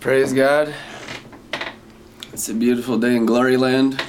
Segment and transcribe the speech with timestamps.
[0.00, 0.72] Praise God.
[2.32, 4.00] It's a beautiful day in Glory Land.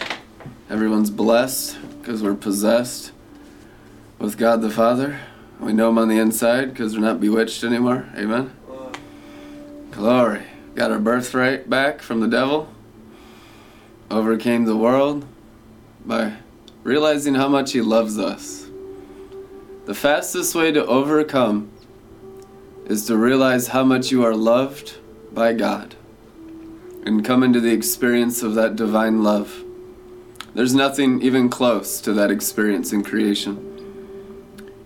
[0.69, 3.11] Everyone's blessed because we're possessed
[4.19, 5.19] with God the Father.
[5.59, 8.07] We know Him on the inside because we're not bewitched anymore.
[8.15, 8.55] Amen.
[9.89, 10.43] Glory.
[10.75, 12.71] Got our birthright back from the devil.
[14.11, 15.25] Overcame the world
[16.05, 16.33] by
[16.83, 18.67] realizing how much He loves us.
[19.85, 21.71] The fastest way to overcome
[22.85, 24.98] is to realize how much you are loved
[25.33, 25.95] by God
[27.05, 29.63] and come into the experience of that divine love.
[30.53, 33.65] There's nothing even close to that experience in creation.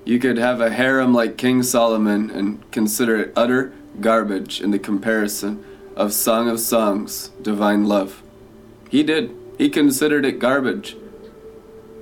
[0.06, 4.80] You could have a harem like King Solomon and consider it utter garbage in the
[4.80, 5.64] comparison
[5.96, 8.22] of Song of Songs, divine love.
[8.90, 9.36] He did.
[9.58, 10.98] He considered it garbage.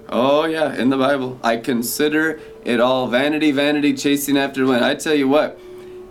[0.09, 1.39] Oh, yeah, in the Bible.
[1.43, 4.84] I consider it all vanity, vanity, chasing after wind.
[4.84, 5.59] I tell you what,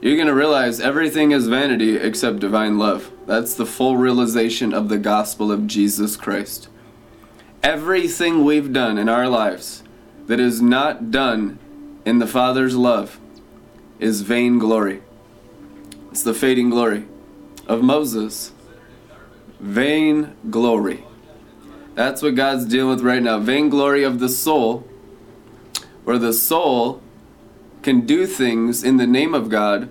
[0.00, 3.10] you're going to realize everything is vanity except divine love.
[3.26, 6.68] That's the full realization of the gospel of Jesus Christ.
[7.62, 9.82] Everything we've done in our lives
[10.26, 11.58] that is not done
[12.06, 13.20] in the Father's love
[13.98, 15.02] is vain glory.
[16.10, 17.04] It's the fading glory
[17.68, 18.52] of Moses.
[19.60, 21.04] Vain glory.
[21.94, 23.38] That's what God's dealing with right now.
[23.38, 24.88] Vain glory of the soul,
[26.04, 27.02] where the soul
[27.82, 29.88] can do things in the name of God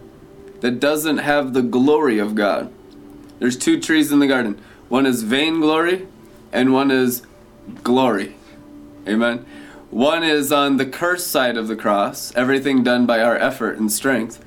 [0.61, 2.71] that doesn't have the glory of God.
[3.39, 4.61] There's two trees in the garden.
[4.89, 6.07] One is vain glory
[6.51, 7.23] and one is
[7.83, 8.35] glory.
[9.07, 9.45] Amen.
[9.89, 13.91] One is on the curse side of the cross, everything done by our effort and
[13.91, 14.43] strength.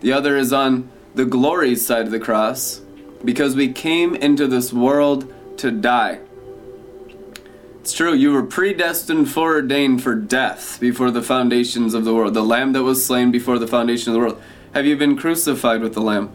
[0.00, 2.80] The other is on the glory side of the cross,
[3.24, 6.20] because we came into this world to die.
[7.88, 12.34] It's true, you were predestined, foreordained for death before the foundations of the world.
[12.34, 14.42] The Lamb that was slain before the foundation of the world.
[14.74, 16.30] Have you been crucified with the Lamb?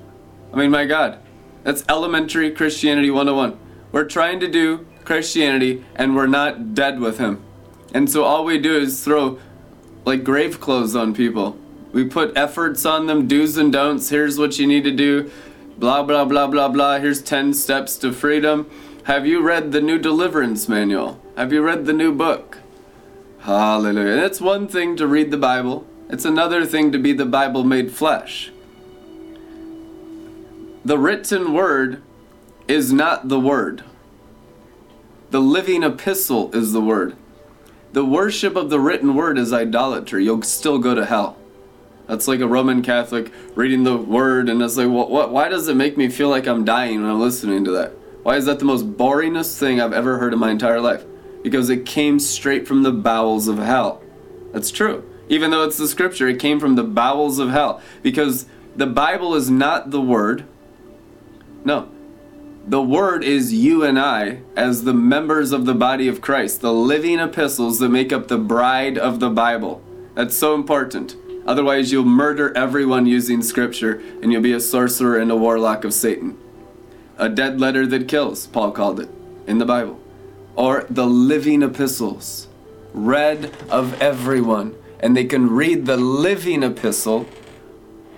[0.52, 1.20] I mean, my God,
[1.62, 3.56] that's elementary Christianity 101.
[3.92, 7.44] We're trying to do Christianity and we're not dead with Him.
[7.94, 9.38] And so all we do is throw
[10.06, 11.56] like grave clothes on people.
[11.92, 14.10] We put efforts on them, do's and don'ts.
[14.10, 15.30] Here's what you need to do.
[15.78, 16.98] Blah, blah, blah, blah, blah.
[16.98, 18.68] Here's 10 steps to freedom.
[19.04, 21.20] Have you read the new deliverance manual?
[21.36, 22.60] Have you read the new book?
[23.40, 24.24] Hallelujah.
[24.24, 27.92] It's one thing to read the Bible, it's another thing to be the Bible made
[27.92, 28.52] flesh.
[30.86, 32.02] The written word
[32.70, 33.84] is not the word.
[35.32, 37.18] The living epistle is the word.
[37.92, 40.24] The worship of the written word is idolatry.
[40.24, 41.38] You'll still go to hell.
[42.08, 45.76] That's like a Roman Catholic reading the word, and it's like, what, why does it
[45.76, 47.94] make me feel like I'm dying when I'm listening to that?
[48.24, 51.04] Why is that the most boringest thing I've ever heard in my entire life?
[51.44, 54.02] Because it came straight from the bowels of hell.
[54.54, 55.04] That's true.
[55.28, 57.82] Even though it's the scripture, it came from the bowels of hell.
[58.02, 58.46] Because
[58.76, 60.46] the Bible is not the word.
[61.66, 61.90] No.
[62.66, 66.74] The word is you and I as the members of the body of Christ, the
[66.74, 69.82] living epistles that make up the bride of the Bible.
[70.16, 71.18] That's so important.
[71.46, 75.94] Otherwise, you'll murder everyone using scripture and you'll be a sorcerer and a warlock of
[75.94, 76.38] Satan.
[77.18, 79.10] A dead letter that kills, Paul called it
[79.46, 80.00] in the Bible.
[80.56, 82.48] Or the living epistles,
[82.94, 84.76] read of everyone.
[85.00, 87.28] And they can read the living epistle,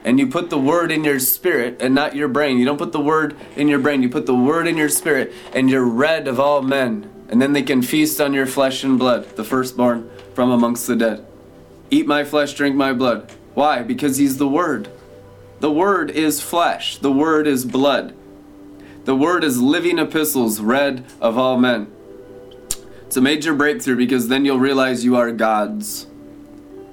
[0.03, 2.59] and you put the word in your spirit and not your brain.
[2.59, 5.33] You don't put the word in your brain, you put the word in your spirit,
[5.53, 7.11] and you're read of all men.
[7.27, 10.95] And then they can feast on your flesh and blood, the firstborn from amongst the
[10.95, 11.25] dead.
[11.89, 13.31] Eat my flesh, drink my blood.
[13.55, 13.81] Why?
[13.81, 14.89] Because he's the Word.
[15.59, 18.13] The Word is flesh, the Word is blood.
[19.05, 21.91] The Word is living epistles read of all men.
[23.05, 26.07] It's a major breakthrough because then you'll realize you are God's.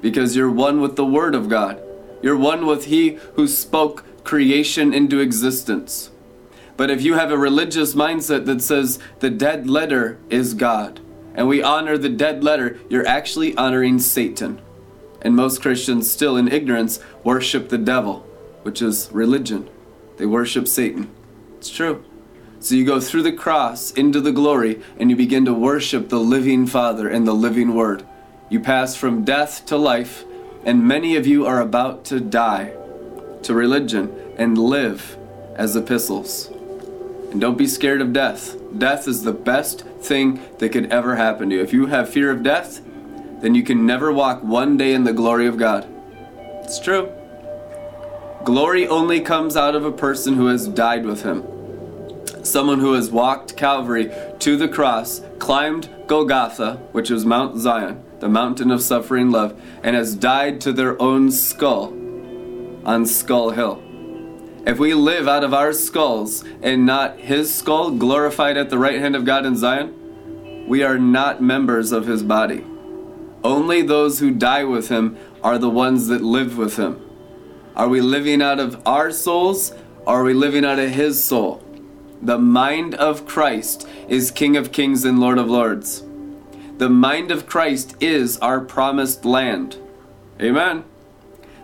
[0.02, 1.82] Because you're one with the Word of God.
[2.20, 6.10] You're one with He who spoke creation into existence.
[6.76, 11.00] But if you have a religious mindset that says the dead letter is God,
[11.34, 14.60] and we honor the dead letter, you're actually honoring Satan.
[15.22, 18.26] And most Christians, still in ignorance, worship the devil,
[18.64, 19.70] which is religion.
[20.18, 21.10] They worship Satan.
[21.62, 22.04] It's true.
[22.58, 26.18] So you go through the cross into the glory and you begin to worship the
[26.18, 28.04] living Father and the living Word.
[28.48, 30.24] You pass from death to life,
[30.64, 32.74] and many of you are about to die
[33.44, 35.16] to religion and live
[35.54, 36.48] as epistles.
[37.30, 38.56] And don't be scared of death.
[38.76, 41.62] Death is the best thing that could ever happen to you.
[41.62, 42.80] If you have fear of death,
[43.40, 45.86] then you can never walk one day in the glory of God.
[46.64, 47.12] It's true.
[48.42, 51.51] Glory only comes out of a person who has died with Him.
[52.52, 58.28] Someone who has walked Calvary to the cross, climbed Golgotha, which is Mount Zion, the
[58.28, 61.94] mountain of suffering love, and has died to their own skull
[62.84, 63.82] on Skull Hill.
[64.66, 69.00] If we live out of our skulls and not his skull glorified at the right
[69.00, 72.66] hand of God in Zion, we are not members of his body.
[73.42, 77.00] Only those who die with him are the ones that live with him.
[77.74, 79.72] Are we living out of our souls
[80.04, 81.64] or are we living out of his soul?
[82.22, 86.04] The mind of Christ is King of Kings and Lord of Lords.
[86.78, 89.76] The mind of Christ is our promised land.
[90.40, 90.84] Amen.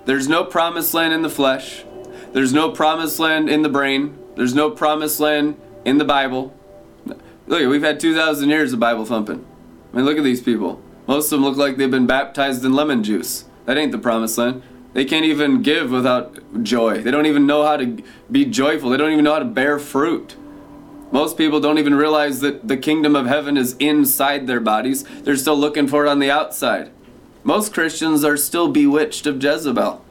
[0.04, 1.84] There's no promised land in the flesh.
[2.32, 4.18] There's no promised land in the brain.
[4.34, 6.52] There's no promised land in the Bible.
[7.46, 9.46] Look, we've had 2,000 years of Bible thumping.
[9.92, 10.82] I mean, look at these people.
[11.06, 13.44] Most of them look like they've been baptized in lemon juice.
[13.66, 14.64] That ain't the promised land.
[14.92, 17.00] They can't even give without joy.
[17.00, 18.90] They don't even know how to be joyful.
[18.90, 20.34] They don't even know how to bear fruit.
[21.10, 25.04] Most people don't even realize that the kingdom of heaven is inside their bodies.
[25.22, 26.90] They're still looking for it on the outside.
[27.42, 30.04] Most Christians are still bewitched of Jezebel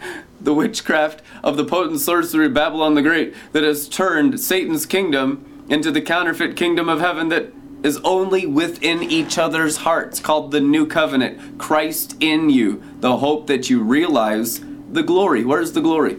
[0.40, 5.90] the witchcraft of the potent sorcery Babylon the Great that has turned Satan's kingdom into
[5.90, 7.52] the counterfeit kingdom of heaven that
[7.82, 11.58] is only within each other's hearts, called the new covenant.
[11.58, 14.60] Christ in you, the hope that you realize
[14.90, 15.44] the glory.
[15.44, 16.18] Where's the glory?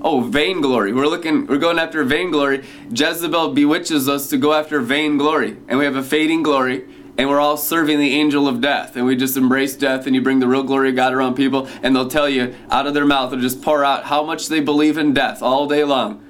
[0.00, 0.92] Oh, vainglory.
[0.92, 2.64] We're looking, we're going after vainglory.
[2.90, 6.84] Jezebel bewitches us to go after vainglory, and we have a fading glory
[7.18, 8.96] and we're all serving the angel of death.
[8.96, 11.68] And we just embrace death and you bring the real glory of god around people
[11.82, 14.60] and they'll tell you out of their mouth they'll just pour out how much they
[14.60, 16.24] believe in death all day long.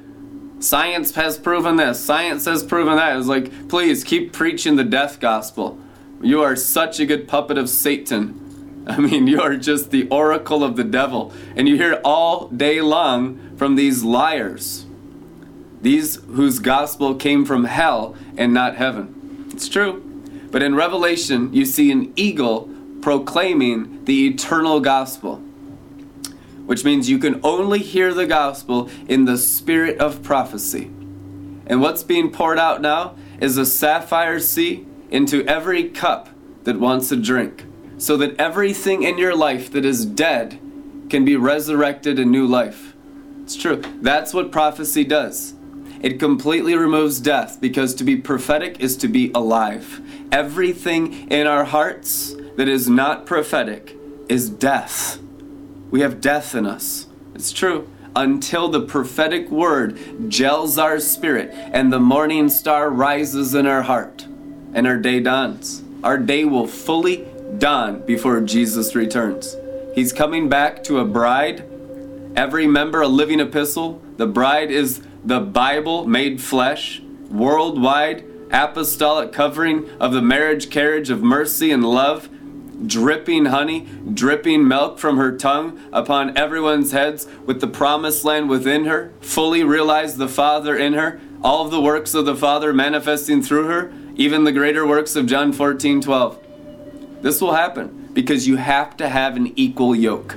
[0.61, 2.00] Science has proven this.
[2.00, 3.17] Science has proven that.
[3.17, 5.79] It's like please keep preaching the death gospel.
[6.23, 8.85] You are such a good puppet of satan.
[8.88, 11.35] I mean you are just the oracle of the devil.
[11.55, 14.87] And you hear it all day long from these liars
[15.82, 20.08] these whose gospel came from hell and not heaven it's true
[20.50, 22.70] but in Revelation, you see an eagle
[23.02, 25.37] proclaiming the eternal gospel,
[26.66, 30.84] which means you can only hear the gospel in the spirit of prophecy.
[31.66, 36.31] And what's being poured out now is a sapphire sea into every cup
[36.64, 37.64] that wants a drink,
[37.99, 40.58] so that everything in your life that is dead
[41.10, 42.88] can be resurrected in new life.
[43.48, 43.80] It's true.
[44.02, 45.54] That's what prophecy does.
[46.02, 50.02] It completely removes death because to be prophetic is to be alive.
[50.30, 53.96] Everything in our hearts that is not prophetic
[54.28, 55.18] is death.
[55.90, 57.06] We have death in us.
[57.34, 57.88] It's true.
[58.14, 59.98] Until the prophetic word
[60.28, 64.26] gels our spirit and the morning star rises in our heart
[64.74, 65.82] and our day dawns.
[66.04, 69.56] Our day will fully dawn before Jesus returns.
[69.94, 71.64] He's coming back to a bride,
[72.38, 74.00] every member a living epistle.
[74.17, 81.20] The bride is the Bible made flesh, worldwide apostolic covering of the marriage carriage of
[81.20, 82.29] mercy and love,
[82.87, 88.84] dripping honey, dripping milk from her tongue upon everyone's heads, with the promised land within
[88.84, 93.43] her, fully realize the Father in her, all of the works of the Father manifesting
[93.43, 96.38] through her, even the greater works of John 14 12.
[97.20, 100.37] This will happen because you have to have an equal yoke.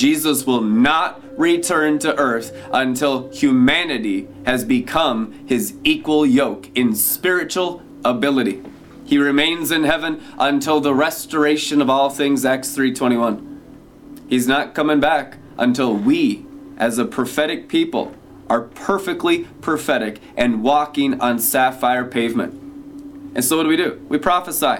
[0.00, 7.82] Jesus will not return to earth until humanity has become his equal yoke in spiritual
[8.02, 8.62] ability.
[9.04, 13.60] He remains in heaven until the restoration of all things Acts 3:21.
[14.26, 16.46] He's not coming back until we
[16.78, 18.14] as a prophetic people
[18.48, 22.54] are perfectly prophetic and walking on sapphire pavement.
[23.34, 24.00] And so what do we do?
[24.08, 24.78] We prophesy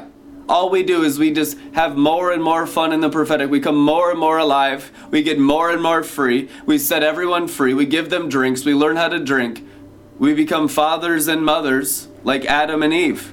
[0.48, 3.50] all we do is we just have more and more fun in the prophetic.
[3.50, 4.90] We come more and more alive.
[5.10, 6.48] We get more and more free.
[6.66, 7.74] We set everyone free.
[7.74, 8.64] We give them drinks.
[8.64, 9.64] We learn how to drink.
[10.18, 13.32] We become fathers and mothers like Adam and Eve,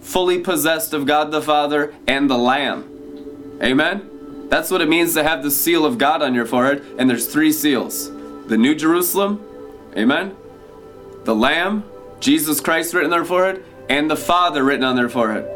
[0.00, 3.58] fully possessed of God the Father and the Lamb.
[3.62, 4.48] Amen?
[4.48, 6.84] That's what it means to have the seal of God on your forehead.
[6.98, 8.10] And there's three seals
[8.48, 9.44] the New Jerusalem,
[9.96, 10.36] amen?
[11.24, 11.84] The Lamb,
[12.20, 15.48] Jesus Christ written on their forehead, and the Father written on their forehead.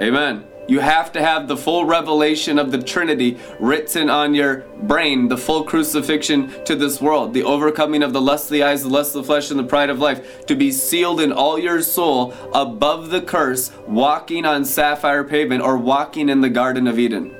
[0.00, 0.44] Amen.
[0.68, 5.38] You have to have the full revelation of the Trinity written on your brain, the
[5.38, 9.14] full crucifixion to this world, the overcoming of the lust of the eyes, the lust
[9.14, 12.34] of the flesh, and the pride of life, to be sealed in all your soul
[12.52, 17.32] above the curse, walking on sapphire pavement or walking in the Garden of Eden.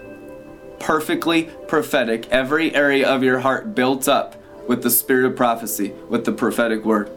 [0.78, 4.36] Perfectly prophetic, every area of your heart built up
[4.68, 7.10] with the spirit of prophecy, with the prophetic word.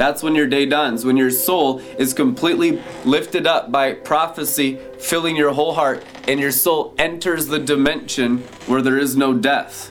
[0.00, 5.36] That's when your day dawns, when your soul is completely lifted up by prophecy filling
[5.36, 9.90] your whole heart, and your soul enters the dimension where there is no death.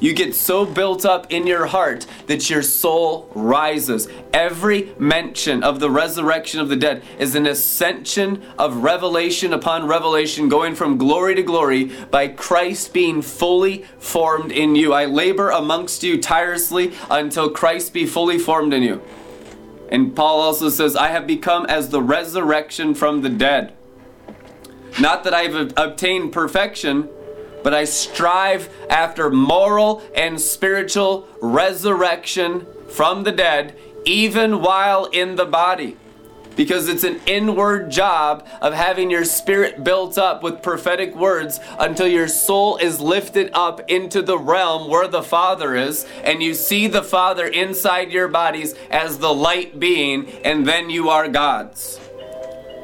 [0.00, 4.08] You get so built up in your heart that your soul rises.
[4.32, 10.48] Every mention of the resurrection of the dead is an ascension of revelation upon revelation,
[10.48, 14.94] going from glory to glory by Christ being fully formed in you.
[14.94, 19.02] I labor amongst you tirelessly until Christ be fully formed in you.
[19.90, 23.74] And Paul also says, I have become as the resurrection from the dead.
[25.00, 27.08] Not that I've obtained perfection
[27.66, 35.46] but I strive after moral and spiritual resurrection from the dead, even while in the
[35.46, 35.96] body.
[36.56, 42.08] Because it's an inward job of having your spirit built up with prophetic words until
[42.08, 46.86] your soul is lifted up into the realm where the Father is, and you see
[46.86, 52.00] the Father inside your bodies as the light being, and then you are God's.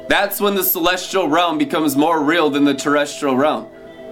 [0.07, 3.65] That's when the celestial realm becomes more real than the terrestrial realm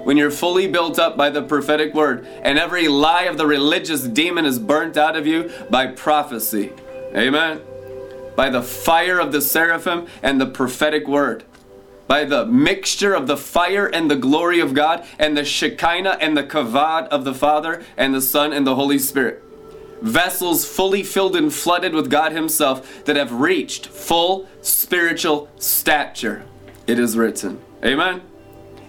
[0.04, 4.02] when you're fully built up by the prophetic word, and every lie of the religious
[4.02, 6.72] demon is burnt out of you by prophecy.
[7.16, 7.62] Amen.
[8.36, 11.44] By the fire of the seraphim and the prophetic word.
[12.08, 16.36] By the mixture of the fire and the glory of God, and the Shekinah and
[16.36, 19.42] the Kavod of the Father, and the Son and the Holy Spirit.
[20.02, 26.44] Vessels fully filled and flooded with God Himself that have reached full spiritual stature.
[26.88, 27.62] It is written.
[27.86, 28.22] Amen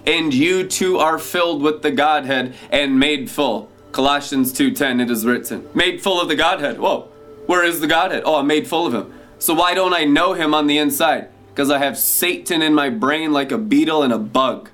[0.06, 3.68] and you too are filled with the Godhead and made full.
[3.92, 5.66] Colossians 2:10 it is written.
[5.74, 6.78] Made full of the Godhead.
[6.78, 7.08] Whoa.
[7.46, 8.22] Where is the Godhead?
[8.24, 9.12] Oh, I'm made full of him.
[9.42, 11.28] So why don't I know him on the inside?
[11.48, 14.70] Because I have Satan in my brain like a beetle and a bug.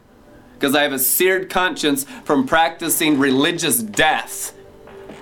[0.52, 4.52] Because I have a seared conscience from practicing religious death.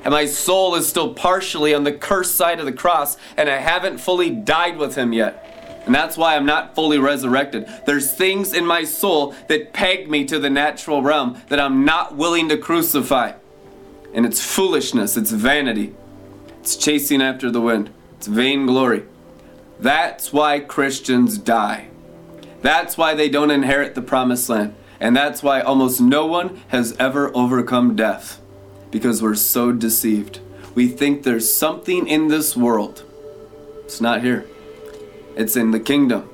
[0.03, 3.59] And my soul is still partially on the cursed side of the cross, and I
[3.59, 5.85] haven't fully died with him yet.
[5.87, 7.69] And that's why I'm not fully resurrected.
[7.87, 12.17] There's things in my soul that peg me to the natural realm that I'm not
[12.17, 13.35] willing to crucify.
[14.13, 15.95] And it's foolishness, it's vanity,
[16.59, 19.05] it's chasing after the wind, it's vainglory.
[19.79, 21.89] That's why Christians die.
[22.63, 24.75] That's why they don't inherit the promised land.
[24.99, 28.41] And that's why almost no one has ever overcome death.
[28.91, 30.41] Because we're so deceived.
[30.75, 33.05] We think there's something in this world.
[33.85, 34.47] It's not here.
[35.37, 36.31] It's in the kingdom.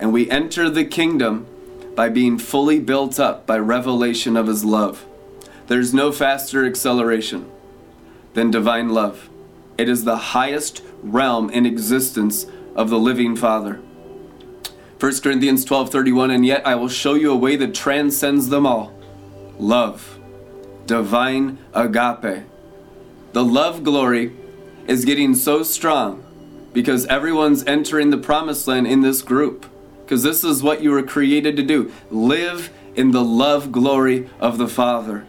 [0.00, 1.46] And we enter the kingdom
[1.94, 5.06] by being fully built up by revelation of His love.
[5.68, 7.50] There's no faster acceleration
[8.34, 9.28] than divine love.
[9.78, 13.80] It is the highest realm in existence of the living Father.
[14.98, 18.92] 1 Corinthians 12:31 and yet I will show you a way that transcends them all.
[19.58, 20.18] Love.
[20.86, 22.44] Divine agape.
[23.32, 24.32] The love glory
[24.86, 26.22] is getting so strong
[26.72, 29.66] because everyone's entering the promised land in this group.
[30.04, 34.58] Because this is what you were created to do live in the love glory of
[34.58, 35.26] the Father.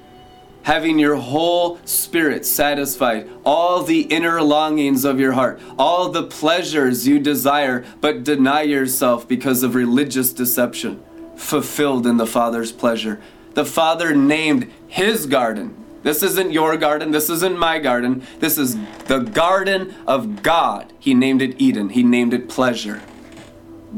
[0.63, 7.07] Having your whole spirit satisfied, all the inner longings of your heart, all the pleasures
[7.07, 11.03] you desire but deny yourself because of religious deception,
[11.35, 13.21] fulfilled in the Father's pleasure.
[13.53, 17.11] The Father named His garden this isn't your garden.
[17.11, 18.23] This isn't my garden.
[18.39, 20.91] This is the garden of God.
[20.99, 21.89] He named it Eden.
[21.89, 23.01] He named it pleasure.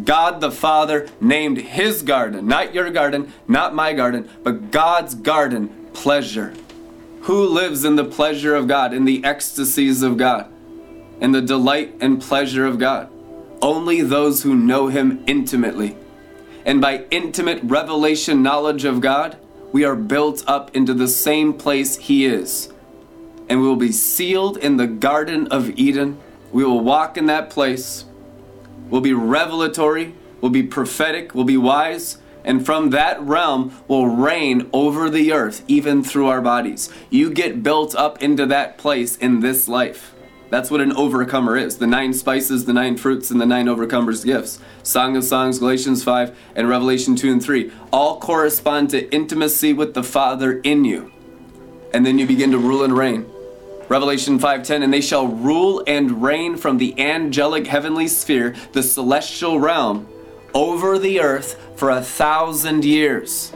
[0.03, 5.84] God the Father named his garden, not your garden, not my garden, but God's garden,
[5.95, 6.53] pleasure.
[7.21, 10.51] Who lives in the pleasure of God, in the ecstasies of God,
[11.19, 13.09] in the delight and pleasure of God?
[13.61, 15.97] Only those who know him intimately.
[16.65, 19.37] And by intimate revelation knowledge of God,
[19.71, 22.71] we are built up into the same place He is.
[23.49, 26.17] And we will be sealed in the Garden of Eden.
[26.51, 28.05] We will walk in that place.
[28.89, 34.69] We'll be revelatory, we'll be prophetic, we'll be wise, and from that realm will reign
[34.71, 36.89] over the earth, even through our bodies.
[37.09, 40.13] You get built up into that place in this life.
[40.51, 44.23] That's what an overcomer is the nine spices, the nine fruits, and the nine overcomers'
[44.23, 44.59] gifts.
[44.83, 49.95] Song of Songs, Galatians 5, and Revelation 2 and 3 all correspond to intimacy with
[49.95, 51.11] the Father in you.
[51.93, 53.25] And then you begin to rule and reign.
[53.89, 59.59] Revelation 5:10 and they shall rule and reign from the angelic heavenly sphere, the celestial
[59.59, 60.07] realm,
[60.55, 63.51] over the earth for a thousand years.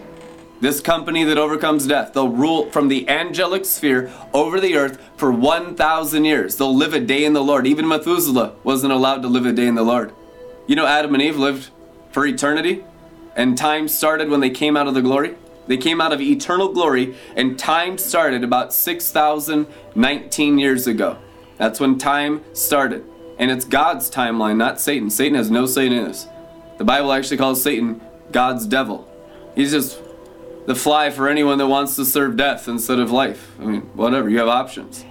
[0.61, 5.31] This company that overcomes death, they'll rule from the angelic sphere over the earth for
[5.31, 6.57] 1,000 years.
[6.57, 7.65] They'll live a day in the Lord.
[7.65, 10.13] Even Methuselah wasn't allowed to live a day in the Lord.
[10.67, 11.69] You know, Adam and Eve lived
[12.11, 12.83] for eternity,
[13.37, 15.35] and time started when they came out of the glory.
[15.67, 21.17] They came out of eternal glory, and time started about 6,019 years ago.
[21.57, 23.05] That's when time started.
[23.37, 25.09] And it's God's timeline, not Satan.
[25.09, 26.27] Satan has no say in this.
[26.79, 27.99] The Bible actually calls Satan
[28.31, 29.05] God's devil.
[29.53, 29.99] He's just
[30.65, 33.51] the fly for anyone that wants to serve death instead of life.
[33.59, 35.03] I mean, whatever, you have options.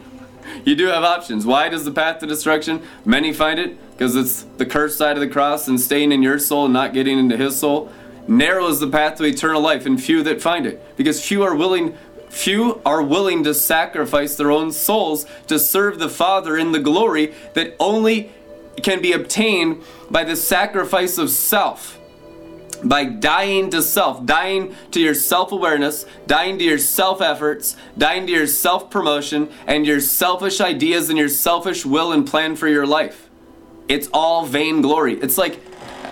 [0.64, 1.46] you do have options.
[1.46, 2.82] Why does the path to destruction?
[3.04, 6.40] Many find it because it's the cursed side of the cross and staying in your
[6.40, 7.92] soul and not getting into his soul.
[8.26, 11.54] Narrow is the path to eternal life, and few that find it, because few are
[11.54, 11.96] willing.
[12.28, 17.32] Few are willing to sacrifice their own souls to serve the Father in the glory
[17.52, 18.32] that only
[18.82, 21.98] can be obtained by the sacrifice of self
[22.84, 28.26] by dying to self, dying to your self awareness, dying to your self efforts, dying
[28.26, 32.68] to your self promotion, and your selfish ideas and your selfish will and plan for
[32.68, 33.28] your life.
[33.88, 35.14] It's all vainglory.
[35.14, 35.60] It's like,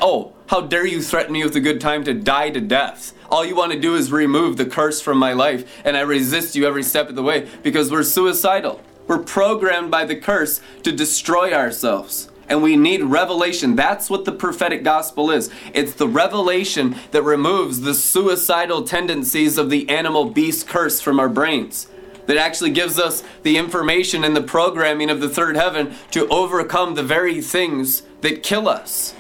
[0.00, 3.14] oh, how dare you threaten me with a good time to die to death?
[3.30, 6.54] All you want to do is remove the curse from my life, and I resist
[6.54, 8.80] you every step of the way because we're suicidal.
[9.06, 13.76] We're programmed by the curse to destroy ourselves and we need revelation.
[13.76, 15.50] That's what the prophetic gospel is.
[15.72, 21.30] It's the revelation that removes the suicidal tendencies of the animal beast curse from our
[21.30, 21.88] brains.
[22.26, 26.94] That actually gives us the information and the programming of the third heaven to overcome
[26.94, 29.14] the very things that kill us.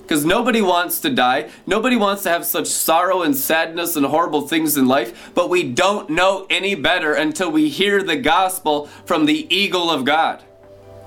[0.00, 1.50] Because nobody wants to die.
[1.66, 5.30] Nobody wants to have such sorrow and sadness and horrible things in life.
[5.34, 10.06] But we don't know any better until we hear the gospel from the eagle of
[10.06, 10.42] God.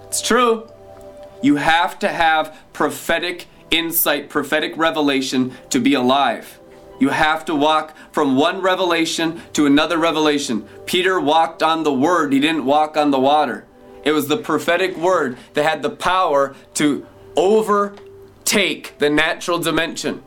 [0.03, 0.70] It's true.
[1.41, 6.60] You have to have prophetic insight, prophetic revelation to be alive.
[7.00, 10.67] You have to walk from one revelation to another revelation.
[10.86, 13.65] Peter walked on the word, he didn't walk on the water.
[14.03, 17.05] It was the prophetic word that had the power to
[17.36, 20.21] overtake the natural dimension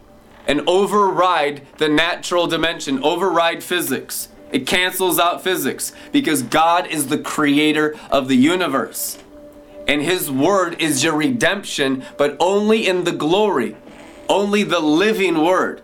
[0.46, 4.28] and override the natural dimension, override physics.
[4.52, 9.18] It cancels out physics because God is the creator of the universe
[9.86, 13.76] and his word is your redemption, but only in the glory,
[14.28, 15.82] only the living word.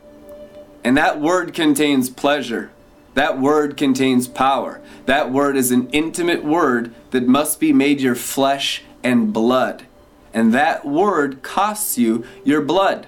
[0.83, 2.71] And that word contains pleasure.
[3.15, 4.81] That word contains power.
[5.07, 9.85] That word is an intimate word that must be made your flesh and blood.
[10.33, 13.07] And that word costs you your blood.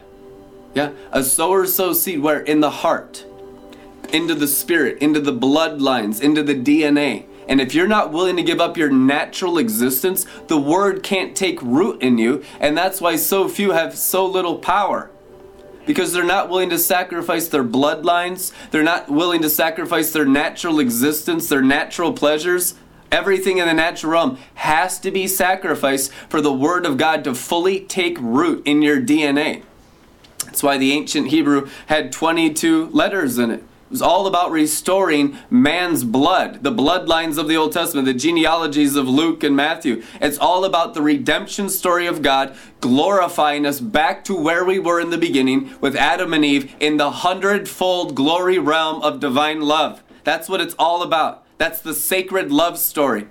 [0.74, 2.40] Yeah, a sower sows seed where?
[2.40, 3.24] In the heart,
[4.12, 7.26] into the spirit, into the bloodlines, into the DNA.
[7.48, 11.60] And if you're not willing to give up your natural existence, the word can't take
[11.62, 12.44] root in you.
[12.60, 15.10] And that's why so few have so little power.
[15.84, 20.78] Because they're not willing to sacrifice their bloodlines, they're not willing to sacrifice their natural
[20.78, 22.74] existence, their natural pleasures.
[23.10, 27.34] Everything in the natural realm has to be sacrificed for the Word of God to
[27.34, 29.64] fully take root in your DNA.
[30.44, 36.02] That's why the ancient Hebrew had 22 letters in it was all about restoring man's
[36.02, 40.02] blood, the bloodlines of the Old Testament, the genealogies of Luke and Matthew.
[40.20, 44.98] It's all about the redemption story of God glorifying us back to where we were
[44.98, 50.02] in the beginning with Adam and Eve in the hundredfold glory realm of divine love.
[50.24, 51.44] That's what it's all about.
[51.58, 53.28] That's the sacred love story.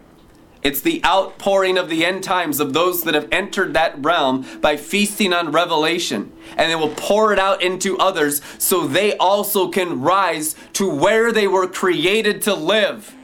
[0.63, 4.77] It's the outpouring of the end times of those that have entered that realm by
[4.77, 6.31] feasting on revelation.
[6.55, 11.31] And they will pour it out into others so they also can rise to where
[11.31, 13.15] they were created to live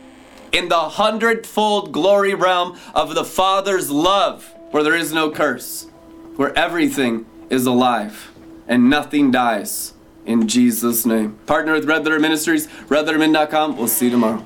[0.51, 5.87] in the hundredfold glory realm of the Father's love, where there is no curse,
[6.35, 8.31] where everything is alive
[8.67, 9.93] and nothing dies.
[10.25, 11.37] In Jesus' name.
[11.45, 13.77] Partner with Red Letter Ministries, redlettermin.com.
[13.77, 14.43] We'll see you tomorrow.